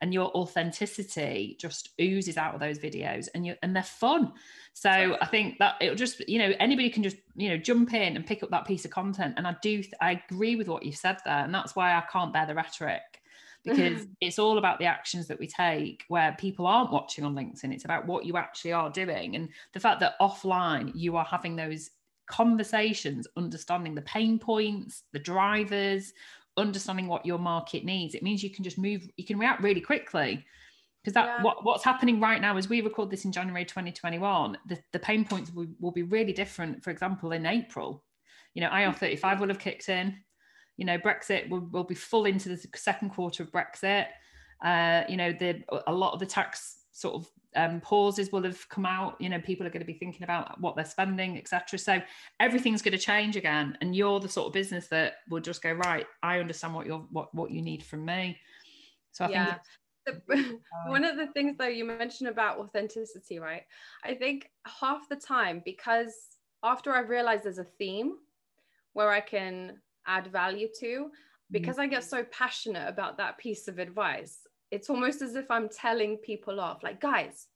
and 0.00 0.14
your 0.14 0.34
authenticity 0.36 1.56
just 1.60 1.90
oozes 2.00 2.36
out 2.36 2.54
of 2.54 2.60
those 2.60 2.78
videos 2.78 3.28
and 3.34 3.46
you 3.46 3.54
and 3.62 3.74
they're 3.74 3.82
fun. 3.82 4.32
So 4.72 5.16
i 5.20 5.26
think 5.26 5.58
that 5.58 5.74
it'll 5.80 5.96
just 5.96 6.26
you 6.28 6.38
know 6.38 6.52
anybody 6.58 6.90
can 6.90 7.02
just 7.02 7.16
you 7.36 7.50
know 7.50 7.56
jump 7.56 7.92
in 7.92 8.16
and 8.16 8.26
pick 8.26 8.42
up 8.42 8.50
that 8.50 8.66
piece 8.66 8.84
of 8.84 8.90
content. 8.90 9.34
And 9.36 9.46
i 9.46 9.56
do 9.62 9.82
i 10.00 10.22
agree 10.30 10.56
with 10.56 10.68
what 10.68 10.84
you 10.84 10.92
said 10.92 11.18
there 11.24 11.44
and 11.44 11.54
that's 11.54 11.76
why 11.76 11.94
i 11.94 12.02
can't 12.12 12.32
bear 12.32 12.46
the 12.46 12.54
rhetoric 12.54 13.19
because 13.64 14.06
it's 14.20 14.38
all 14.38 14.58
about 14.58 14.78
the 14.78 14.86
actions 14.86 15.26
that 15.28 15.38
we 15.38 15.46
take 15.46 16.04
where 16.08 16.36
people 16.38 16.66
aren't 16.66 16.92
watching 16.92 17.24
on 17.24 17.34
LinkedIn. 17.34 17.72
It's 17.72 17.84
about 17.84 18.06
what 18.06 18.24
you 18.24 18.36
actually 18.36 18.72
are 18.72 18.90
doing. 18.90 19.36
And 19.36 19.48
the 19.72 19.80
fact 19.80 20.00
that 20.00 20.18
offline 20.20 20.92
you 20.94 21.16
are 21.16 21.24
having 21.24 21.56
those 21.56 21.90
conversations, 22.26 23.26
understanding 23.36 23.94
the 23.94 24.02
pain 24.02 24.38
points, 24.38 25.02
the 25.12 25.18
drivers, 25.18 26.12
understanding 26.56 27.06
what 27.06 27.26
your 27.26 27.38
market 27.38 27.84
needs. 27.84 28.14
It 28.14 28.22
means 28.22 28.42
you 28.42 28.50
can 28.50 28.64
just 28.64 28.78
move, 28.78 29.08
you 29.16 29.24
can 29.24 29.38
react 29.38 29.62
really 29.62 29.80
quickly. 29.80 30.44
Because 31.02 31.14
that 31.14 31.26
yeah. 31.26 31.42
what, 31.42 31.64
what's 31.64 31.84
happening 31.84 32.20
right 32.20 32.40
now 32.40 32.58
as 32.58 32.68
we 32.68 32.82
record 32.82 33.10
this 33.10 33.24
in 33.24 33.32
January 33.32 33.64
2021, 33.64 34.58
the, 34.66 34.78
the 34.92 34.98
pain 34.98 35.24
points 35.24 35.50
will, 35.52 35.66
will 35.80 35.92
be 35.92 36.02
really 36.02 36.32
different, 36.32 36.84
for 36.84 36.90
example, 36.90 37.32
in 37.32 37.46
April. 37.46 38.04
You 38.54 38.60
know, 38.60 38.68
mm. 38.68 38.94
IR35 38.94 39.40
will 39.40 39.48
have 39.48 39.58
kicked 39.58 39.88
in 39.88 40.18
you 40.80 40.86
know, 40.86 40.96
Brexit 40.96 41.46
will, 41.50 41.60
will 41.60 41.84
be 41.84 41.94
full 41.94 42.24
into 42.24 42.48
the 42.48 42.68
second 42.74 43.10
quarter 43.10 43.42
of 43.42 43.52
Brexit. 43.52 44.06
Uh, 44.64 45.02
you 45.10 45.16
know, 45.18 45.30
the 45.30 45.62
a 45.86 45.92
lot 45.92 46.14
of 46.14 46.20
the 46.20 46.26
tax 46.26 46.86
sort 46.92 47.16
of 47.16 47.30
um, 47.54 47.82
pauses 47.82 48.32
will 48.32 48.42
have 48.44 48.66
come 48.70 48.86
out. 48.86 49.20
You 49.20 49.28
know, 49.28 49.38
people 49.38 49.66
are 49.66 49.70
going 49.70 49.82
to 49.82 49.86
be 49.86 49.98
thinking 49.98 50.22
about 50.22 50.58
what 50.58 50.76
they're 50.76 50.86
spending, 50.86 51.36
etc. 51.36 51.78
So 51.78 52.00
everything's 52.40 52.80
going 52.80 52.92
to 52.92 52.98
change 52.98 53.36
again, 53.36 53.76
and 53.82 53.94
you're 53.94 54.20
the 54.20 54.28
sort 54.28 54.46
of 54.46 54.54
business 54.54 54.86
that 54.88 55.16
will 55.28 55.40
just 55.40 55.62
go 55.62 55.72
right. 55.72 56.06
I 56.22 56.40
understand 56.40 56.74
what 56.74 56.86
you're 56.86 57.06
what 57.10 57.34
what 57.34 57.50
you 57.50 57.60
need 57.60 57.84
from 57.84 58.06
me. 58.06 58.38
So 59.12 59.26
I 59.26 59.28
yeah. 59.28 59.44
think. 59.44 59.60
one 60.86 61.04
of 61.04 61.18
the 61.18 61.26
things 61.34 61.56
though 61.58 61.66
you 61.66 61.84
mentioned 61.84 62.28
about 62.28 62.58
authenticity 62.58 63.38
right 63.38 63.62
i 64.02 64.14
think 64.14 64.50
half 64.66 65.08
the 65.08 65.14
time 65.14 65.60
because 65.64 66.14
after 66.64 66.90
i've 66.92 67.10
realized 67.10 67.44
there's 67.44 67.58
a 67.58 67.66
theme 67.78 68.14
where 68.94 69.10
i 69.10 69.20
can 69.20 69.78
add 70.06 70.28
value 70.28 70.68
to 70.80 70.86
mm-hmm. 70.86 71.10
because 71.50 71.78
I 71.78 71.86
get 71.86 72.04
so 72.04 72.24
passionate 72.30 72.88
about 72.88 73.16
that 73.18 73.38
piece 73.38 73.68
of 73.68 73.78
advice. 73.78 74.38
It's 74.70 74.90
almost 74.90 75.20
as 75.22 75.34
if 75.34 75.50
I'm 75.50 75.68
telling 75.68 76.16
people 76.18 76.60
off, 76.60 76.82
like, 76.82 77.00
guys, 77.00 77.48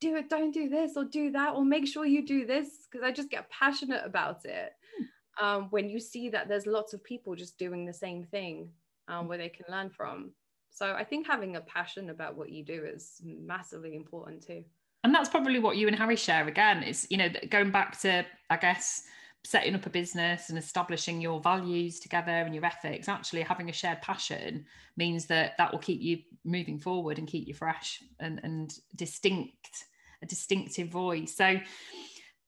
do 0.00 0.16
it, 0.16 0.28
don't 0.28 0.52
do 0.52 0.68
this, 0.68 0.96
or 0.96 1.04
do 1.04 1.30
that, 1.32 1.54
or 1.54 1.64
make 1.64 1.86
sure 1.86 2.04
you 2.04 2.24
do 2.24 2.46
this, 2.46 2.68
because 2.90 3.04
I 3.04 3.12
just 3.12 3.30
get 3.30 3.50
passionate 3.50 4.02
about 4.04 4.44
it. 4.44 4.72
Hmm. 4.96 5.44
Um, 5.44 5.66
when 5.70 5.88
you 5.88 5.98
see 5.98 6.28
that 6.30 6.48
there's 6.48 6.66
lots 6.66 6.92
of 6.92 7.02
people 7.02 7.34
just 7.34 7.58
doing 7.58 7.84
the 7.84 7.92
same 7.92 8.24
thing 8.24 8.68
um, 9.08 9.28
where 9.28 9.38
they 9.38 9.48
can 9.48 9.66
learn 9.68 9.90
from. 9.90 10.32
So 10.70 10.94
I 10.94 11.04
think 11.04 11.26
having 11.26 11.56
a 11.56 11.60
passion 11.60 12.10
about 12.10 12.36
what 12.36 12.50
you 12.50 12.64
do 12.64 12.84
is 12.84 13.20
massively 13.24 13.94
important 13.94 14.46
too. 14.46 14.64
And 15.04 15.14
that's 15.14 15.28
probably 15.28 15.58
what 15.58 15.76
you 15.76 15.86
and 15.86 15.96
Harry 15.96 16.16
share 16.16 16.46
again. 16.48 16.82
Is 16.82 17.06
you 17.10 17.16
know 17.16 17.28
going 17.50 17.70
back 17.70 18.00
to 18.00 18.24
I 18.50 18.56
guess 18.56 19.02
setting 19.44 19.74
up 19.74 19.86
a 19.86 19.90
business 19.90 20.48
and 20.48 20.58
establishing 20.58 21.20
your 21.20 21.40
values 21.40 21.98
together 21.98 22.30
and 22.30 22.54
your 22.54 22.64
ethics 22.64 23.08
actually 23.08 23.42
having 23.42 23.68
a 23.68 23.72
shared 23.72 24.00
passion 24.00 24.64
means 24.96 25.26
that 25.26 25.56
that 25.58 25.72
will 25.72 25.80
keep 25.80 26.00
you 26.00 26.18
moving 26.44 26.78
forward 26.78 27.18
and 27.18 27.26
keep 27.26 27.48
you 27.48 27.54
fresh 27.54 28.02
and, 28.20 28.40
and 28.44 28.78
distinct 28.94 29.84
a 30.22 30.26
distinctive 30.26 30.88
voice. 30.88 31.34
So 31.34 31.58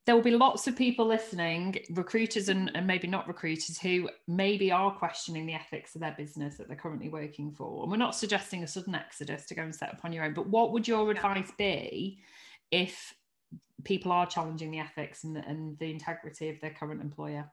there 0.06 0.14
will 0.14 0.22
be 0.22 0.30
lots 0.30 0.66
of 0.68 0.76
people 0.76 1.06
listening 1.06 1.76
recruiters 1.90 2.48
and, 2.48 2.70
and 2.74 2.86
maybe 2.86 3.08
not 3.08 3.26
recruiters 3.26 3.78
who 3.78 4.08
maybe 4.28 4.70
are 4.70 4.92
questioning 4.92 5.46
the 5.46 5.54
ethics 5.54 5.94
of 5.94 6.02
their 6.02 6.14
business 6.16 6.56
that 6.56 6.68
they're 6.68 6.76
currently 6.76 7.08
working 7.08 7.50
for. 7.52 7.82
And 7.82 7.90
we're 7.90 7.96
not 7.96 8.14
suggesting 8.14 8.62
a 8.62 8.66
sudden 8.66 8.94
exodus 8.94 9.46
to 9.46 9.54
go 9.54 9.62
and 9.62 9.74
set 9.74 9.90
up 9.90 10.04
on 10.04 10.12
your 10.12 10.24
own 10.24 10.34
but 10.34 10.46
what 10.46 10.72
would 10.72 10.86
your 10.86 11.10
advice 11.10 11.50
be 11.56 12.20
if 12.70 13.14
people 13.84 14.12
are 14.12 14.26
challenging 14.26 14.70
the 14.70 14.80
ethics 14.80 15.25
and, 15.25 15.37
and 15.37 15.78
the 15.78 15.90
integrity 15.90 16.49
of 16.49 16.61
their 16.61 16.70
current 16.70 17.00
employer? 17.00 17.50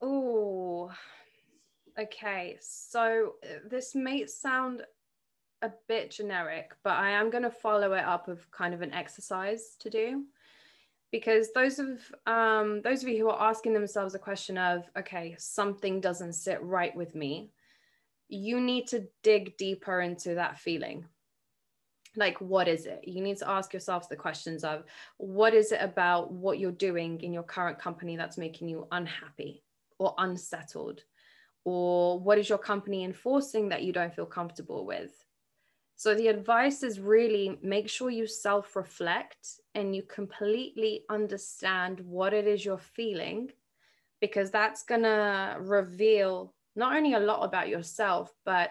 Oh, 0.00 0.90
okay. 1.98 2.56
So 2.60 3.34
uh, 3.42 3.68
this 3.68 3.94
may 3.94 4.26
sound 4.26 4.82
a 5.62 5.70
bit 5.88 6.10
generic, 6.10 6.72
but 6.84 6.94
I 6.94 7.10
am 7.10 7.30
going 7.30 7.42
to 7.42 7.50
follow 7.50 7.92
it 7.94 8.04
up 8.04 8.28
with 8.28 8.50
kind 8.50 8.74
of 8.74 8.82
an 8.82 8.94
exercise 8.94 9.76
to 9.80 9.90
do. 9.90 10.24
Because 11.10 11.48
those 11.54 11.78
of 11.78 12.00
um, 12.26 12.82
those 12.82 13.02
of 13.02 13.08
you 13.08 13.18
who 13.18 13.30
are 13.30 13.48
asking 13.48 13.72
themselves 13.72 14.14
a 14.14 14.18
question 14.18 14.58
of, 14.58 14.84
okay, 14.96 15.34
something 15.38 16.02
doesn't 16.02 16.34
sit 16.34 16.62
right 16.62 16.94
with 16.94 17.14
me, 17.14 17.50
you 18.28 18.60
need 18.60 18.88
to 18.88 19.08
dig 19.22 19.56
deeper 19.56 20.02
into 20.02 20.34
that 20.34 20.58
feeling 20.58 21.06
like 22.18 22.40
what 22.40 22.68
is 22.68 22.84
it? 22.86 23.00
You 23.06 23.22
need 23.22 23.38
to 23.38 23.48
ask 23.48 23.72
yourselves 23.72 24.08
the 24.08 24.16
questions 24.16 24.64
of 24.64 24.84
what 25.16 25.54
is 25.54 25.72
it 25.72 25.80
about 25.80 26.32
what 26.32 26.58
you're 26.58 26.72
doing 26.72 27.20
in 27.20 27.32
your 27.32 27.44
current 27.44 27.78
company 27.78 28.16
that's 28.16 28.36
making 28.36 28.68
you 28.68 28.88
unhappy 28.90 29.62
or 29.98 30.14
unsettled? 30.18 31.04
Or 31.64 32.18
what 32.18 32.38
is 32.38 32.48
your 32.48 32.58
company 32.58 33.04
enforcing 33.04 33.68
that 33.68 33.82
you 33.84 33.92
don't 33.92 34.14
feel 34.14 34.26
comfortable 34.26 34.84
with? 34.84 35.24
So 35.96 36.14
the 36.14 36.28
advice 36.28 36.82
is 36.82 37.00
really 37.00 37.58
make 37.62 37.88
sure 37.88 38.10
you 38.10 38.26
self 38.26 38.74
reflect 38.76 39.60
and 39.74 39.94
you 39.94 40.02
completely 40.02 41.04
understand 41.10 42.00
what 42.00 42.32
it 42.32 42.46
is 42.46 42.64
you're 42.64 42.78
feeling 42.78 43.50
because 44.20 44.50
that's 44.50 44.82
going 44.82 45.02
to 45.02 45.56
reveal 45.60 46.54
not 46.76 46.96
only 46.96 47.14
a 47.14 47.20
lot 47.20 47.44
about 47.44 47.68
yourself 47.68 48.32
but 48.44 48.70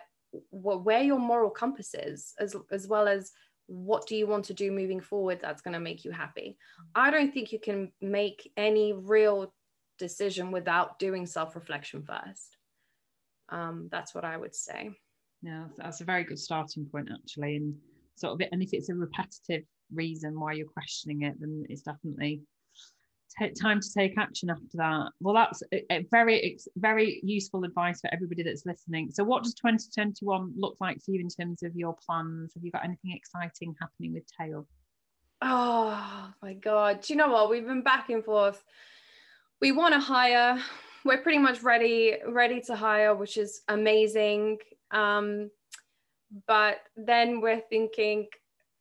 where 0.52 1.04
your 1.04 1.20
moral 1.20 1.50
compass 1.50 1.94
is 1.94 2.34
as, 2.40 2.56
as 2.72 2.88
well 2.88 3.08
as 3.08 3.32
what 3.68 4.08
do 4.08 4.16
you 4.16 4.28
want 4.28 4.46
to 4.46 4.54
do 4.54 4.72
moving 4.72 5.02
forward 5.02 5.40
that's 5.42 5.62
going 5.62 5.74
to 5.74 5.80
make 5.80 6.06
you 6.06 6.12
happy. 6.12 6.58
I 6.96 7.12
don't 7.12 7.34
think 7.34 7.52
you 7.52 7.60
can 7.60 7.92
make 8.02 8.50
any 8.56 8.94
real 8.94 9.54
decision 10.00 10.52
without 10.52 11.00
doing 11.00 11.26
self-reflection 11.26 12.04
first. 12.04 12.58
Um, 13.50 13.88
that's 13.92 14.14
what 14.14 14.26
i 14.26 14.36
would 14.36 14.56
say. 14.56 14.92
Yeah 15.42 15.66
that's 15.78 16.02
a 16.02 16.06
very 16.06 16.24
good 16.24 16.40
starting 16.40 16.86
point 16.86 17.10
actually 17.14 17.58
and 17.58 17.76
sort 18.16 18.34
of 18.34 18.42
it 18.42 18.50
and 18.52 18.64
if 18.64 18.74
it's 18.74 18.90
a 18.90 18.96
repetitive 18.96 19.64
reason 19.94 20.40
why 20.40 20.54
you're 20.54 20.68
questioning 20.68 21.22
it 21.22 21.36
then 21.40 21.66
it's 21.70 21.84
definitely 21.84 22.42
take 23.40 23.54
time 23.56 23.80
to 23.80 23.94
take 23.94 24.18
action 24.18 24.50
after 24.50 24.78
that. 24.78 25.10
Well 25.20 25.36
that's 25.36 25.64
a, 25.74 25.84
a 25.92 26.06
very 26.12 26.58
very 26.76 27.20
useful 27.24 27.64
advice 27.64 28.02
for 28.02 28.14
everybody 28.14 28.44
that's 28.44 28.66
listening. 28.66 29.12
So 29.12 29.24
what 29.24 29.44
does 29.44 29.54
2021 29.56 30.54
look 30.58 30.78
like 30.80 31.02
for 31.04 31.12
you 31.12 31.20
in 31.20 31.30
terms 31.30 31.64
of 31.64 31.76
your 31.76 31.96
plans? 32.06 32.54
Have 32.54 32.64
you 32.64 32.72
got 32.72 32.84
anything 32.84 33.12
exciting 33.12 33.76
happening 33.80 34.14
with 34.14 34.24
Tale? 34.40 34.68
Oh 35.42 36.32
my 36.42 36.54
god. 36.54 37.02
Do 37.02 37.14
you 37.14 37.18
know 37.18 37.30
what? 37.30 37.50
We've 37.50 37.66
been 37.66 37.84
back 37.84 38.10
and 38.10 38.24
forth. 38.24 38.64
We 39.62 39.72
want 39.72 39.94
to 39.94 40.00
hire. 40.00 40.62
We're 41.06 41.22
pretty 41.22 41.40
much 41.40 41.62
ready 41.62 42.18
ready 42.28 42.62
to 42.62 42.76
hire 42.76 43.16
which 43.16 43.38
is 43.38 43.62
amazing. 43.68 44.58
Um 44.92 45.52
but 46.46 46.80
then 46.98 47.40
we're 47.40 47.62
thinking 47.62 48.28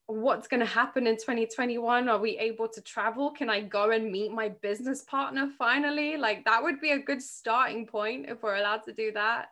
what's 0.07 0.47
going 0.47 0.61
to 0.61 0.67
happen 0.67 1.07
in 1.07 1.17
2021 1.17 2.09
are 2.09 2.19
we 2.19 2.39
able 2.39 2.69
to 2.69 2.81
travel? 2.81 3.31
Can 3.33 3.51
i 3.51 3.61
go 3.61 3.91
and 3.91 4.11
meet 4.11 4.31
my 4.31 4.49
business 4.49 5.03
partner 5.03 5.51
finally? 5.59 6.17
Like 6.17 6.45
that 6.45 6.63
would 6.63 6.81
be 6.81 6.93
a 6.93 6.99
good 6.99 7.21
starting 7.21 7.87
point 7.87 8.27
if 8.29 8.43
we're 8.43 8.57
allowed 8.57 8.85
to 8.85 8.93
do 8.93 9.13
that. 9.13 9.49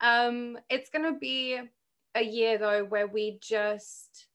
Um 0.00 0.58
it's 0.68 0.90
going 0.90 1.12
to 1.12 1.18
be 1.18 1.58
a 2.14 2.22
year 2.22 2.58
though 2.58 2.84
where 2.84 3.06
we 3.06 3.38
just 3.40 4.26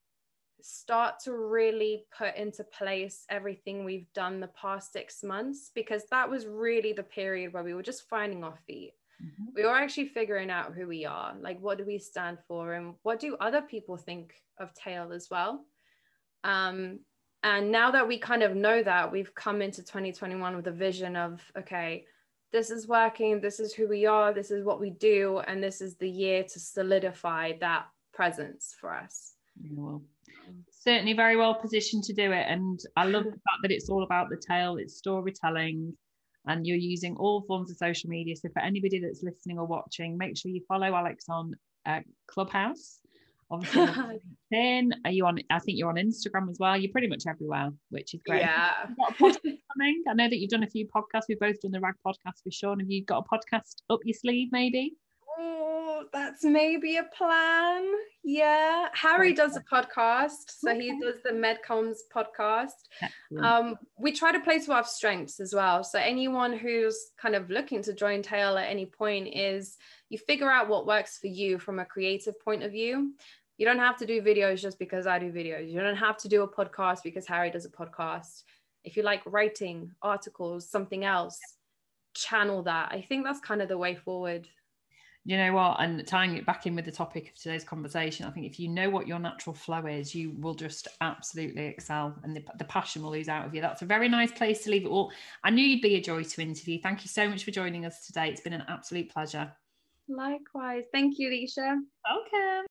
start 0.61 1.15
to 1.25 1.33
really 1.33 2.05
put 2.17 2.35
into 2.35 2.63
place 2.63 3.25
everything 3.29 3.83
we've 3.83 4.11
done 4.13 4.39
the 4.39 4.47
past 4.47 4.93
6 4.93 5.23
months 5.23 5.71
because 5.75 6.03
that 6.09 6.29
was 6.29 6.47
really 6.47 6.93
the 6.93 7.03
period 7.03 7.53
where 7.53 7.63
we 7.63 7.73
were 7.73 7.83
just 7.83 8.07
finding 8.09 8.43
our 8.43 8.57
feet 8.65 8.93
mm-hmm. 9.23 9.43
we 9.55 9.63
were 9.63 9.75
actually 9.75 10.07
figuring 10.07 10.49
out 10.49 10.73
who 10.73 10.87
we 10.87 11.05
are 11.05 11.33
like 11.39 11.59
what 11.59 11.77
do 11.77 11.85
we 11.85 11.97
stand 11.97 12.37
for 12.47 12.73
and 12.73 12.95
what 13.03 13.19
do 13.19 13.35
other 13.39 13.61
people 13.61 13.97
think 13.97 14.33
of 14.59 14.73
Tale 14.73 15.11
as 15.13 15.27
well. 15.29 15.65
Um, 16.43 16.99
and 17.43 17.71
now 17.71 17.91
that 17.91 18.07
we 18.07 18.17
kind 18.17 18.43
of 18.43 18.55
know 18.55 18.81
that 18.83 19.11
we've 19.11 19.33
come 19.35 19.61
into 19.61 19.81
2021 19.81 20.55
with 20.55 20.67
a 20.67 20.71
vision 20.71 21.15
of 21.15 21.41
okay 21.57 22.05
this 22.51 22.69
is 22.69 22.87
working 22.87 23.41
this 23.41 23.59
is 23.59 23.73
who 23.73 23.87
we 23.87 24.05
are 24.05 24.33
this 24.33 24.51
is 24.51 24.63
what 24.63 24.79
we 24.79 24.91
do 24.91 25.39
and 25.39 25.61
this 25.61 25.81
is 25.81 25.95
the 25.95 26.09
year 26.09 26.43
to 26.43 26.59
solidify 26.59 27.53
that 27.59 27.85
presence 28.13 28.75
for 28.79 28.93
us. 28.93 29.33
Well 29.71 30.03
certainly 30.71 31.13
very 31.13 31.37
well 31.37 31.55
positioned 31.55 32.03
to 32.03 32.13
do 32.13 32.31
it. 32.31 32.45
And 32.47 32.79
i 32.97 33.05
love 33.05 33.23
the 33.23 33.31
fact 33.31 33.61
that 33.61 33.71
it's 33.71 33.89
all 33.89 34.03
about 34.03 34.29
the 34.29 34.41
tale 34.47 34.77
it's 34.77 34.97
storytelling 34.97 35.95
and 36.47 36.67
you're 36.67 36.77
using 36.77 37.15
all 37.17 37.41
forms 37.41 37.71
of 37.71 37.77
social 37.77 38.09
media. 38.09 38.35
So 38.35 38.49
for 38.49 38.61
anybody 38.61 38.99
that's 38.99 39.23
listening 39.23 39.59
or 39.59 39.65
watching, 39.65 40.17
make 40.17 40.37
sure 40.37 40.51
you 40.51 40.61
follow 40.67 40.93
Alex 40.93 41.25
on 41.29 41.55
uh, 41.85 42.01
Clubhouse. 42.27 42.99
Obviously, 43.51 43.85
LinkedIn. 44.53 44.91
Are 45.05 45.11
you 45.11 45.25
on? 45.25 45.39
I 45.49 45.59
think 45.59 45.77
you're 45.77 45.89
on 45.89 45.95
Instagram 45.95 46.49
as 46.49 46.57
well. 46.59 46.75
You're 46.77 46.91
pretty 46.91 47.07
much 47.07 47.23
everywhere, 47.27 47.71
which 47.89 48.13
is 48.13 48.21
great. 48.25 48.41
Yeah. 48.41 48.71
coming. 49.19 50.03
I 50.09 50.13
know 50.13 50.29
that 50.29 50.37
you've 50.37 50.49
done 50.49 50.63
a 50.63 50.69
few 50.69 50.87
podcasts. 50.87 51.23
We've 51.29 51.39
both 51.39 51.61
done 51.61 51.71
the 51.71 51.79
Rag 51.79 51.95
podcast 52.05 52.43
with 52.45 52.53
Sean. 52.53 52.79
Have 52.79 52.89
you 52.89 53.05
got 53.05 53.25
a 53.25 53.35
podcast 53.35 53.75
up 53.89 53.99
your 54.03 54.15
sleeve, 54.15 54.49
maybe? 54.51 54.95
That's 56.11 56.43
maybe 56.43 56.97
a 56.97 57.03
plan. 57.03 57.85
Yeah. 58.23 58.89
Harry 58.93 59.33
does 59.33 59.55
a 59.55 59.61
podcast. 59.61 60.49
So 60.49 60.71
okay. 60.71 60.81
he 60.81 60.99
does 60.99 61.15
the 61.23 61.31
Medcoms 61.31 61.97
podcast. 62.13 62.71
Um, 63.41 63.75
we 63.97 64.11
try 64.11 64.31
to 64.31 64.39
play 64.39 64.59
to 64.59 64.73
our 64.73 64.83
strengths 64.83 65.39
as 65.39 65.53
well. 65.53 65.83
So 65.83 65.99
anyone 65.99 66.53
who's 66.53 66.97
kind 67.21 67.35
of 67.35 67.49
looking 67.49 67.81
to 67.83 67.93
join 67.93 68.21
Tale 68.21 68.57
at 68.57 68.69
any 68.69 68.85
point 68.85 69.27
is 69.33 69.77
you 70.09 70.17
figure 70.17 70.51
out 70.51 70.69
what 70.69 70.85
works 70.85 71.17
for 71.17 71.27
you 71.27 71.57
from 71.57 71.79
a 71.79 71.85
creative 71.85 72.39
point 72.39 72.63
of 72.63 72.71
view. 72.71 73.13
You 73.57 73.65
don't 73.65 73.79
have 73.79 73.97
to 73.97 74.05
do 74.05 74.21
videos 74.21 74.61
just 74.61 74.79
because 74.79 75.07
I 75.07 75.19
do 75.19 75.31
videos. 75.31 75.71
You 75.71 75.79
don't 75.79 75.95
have 75.95 76.17
to 76.17 76.27
do 76.27 76.43
a 76.43 76.47
podcast 76.47 76.99
because 77.03 77.27
Harry 77.27 77.51
does 77.51 77.65
a 77.65 77.69
podcast. 77.69 78.43
If 78.83 78.97
you 78.97 79.03
like 79.03 79.21
writing 79.25 79.91
articles, 80.01 80.69
something 80.69 81.05
else, 81.05 81.39
channel 82.13 82.63
that. 82.63 82.91
I 82.91 83.01
think 83.01 83.23
that's 83.23 83.39
kind 83.39 83.61
of 83.61 83.67
the 83.67 83.77
way 83.77 83.95
forward 83.95 84.47
you 85.25 85.37
know 85.37 85.53
what? 85.53 85.77
And 85.79 86.05
tying 86.05 86.35
it 86.35 86.45
back 86.45 86.65
in 86.65 86.75
with 86.75 86.85
the 86.85 86.91
topic 86.91 87.29
of 87.29 87.35
today's 87.35 87.63
conversation 87.63 88.25
i 88.25 88.31
think 88.31 88.45
if 88.45 88.59
you 88.59 88.67
know 88.67 88.89
what 88.89 89.07
your 89.07 89.19
natural 89.19 89.53
flow 89.53 89.85
is 89.85 90.13
you 90.13 90.31
will 90.39 90.53
just 90.53 90.87
absolutely 91.01 91.65
excel 91.65 92.15
and 92.23 92.35
the, 92.35 92.43
the 92.57 92.65
passion 92.65 93.03
will 93.03 93.11
lose 93.11 93.29
out 93.29 93.45
of 93.45 93.55
you. 93.55 93.61
That's 93.61 93.81
a 93.81 93.85
very 93.85 94.09
nice 94.09 94.31
place 94.31 94.63
to 94.63 94.71
leave 94.71 94.85
it 94.85 94.89
all. 94.89 95.11
I 95.43 95.49
knew 95.49 95.65
you'd 95.65 95.81
be 95.81 95.95
a 95.95 96.01
joy 96.01 96.23
to 96.23 96.41
interview. 96.41 96.79
Thank 96.81 97.03
you 97.03 97.09
so 97.09 97.27
much 97.27 97.43
for 97.43 97.51
joining 97.51 97.85
us 97.85 98.05
today. 98.05 98.29
It's 98.29 98.41
been 98.41 98.53
an 98.53 98.65
absolute 98.67 99.09
pleasure. 99.11 99.51
Likewise. 100.07 100.83
Thank 100.91 101.19
you 101.19 101.29
Lysha 101.29 101.79
welcome 102.05 102.65